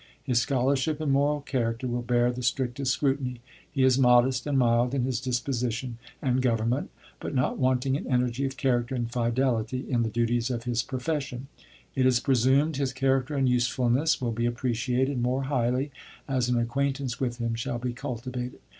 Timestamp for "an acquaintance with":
16.49-17.37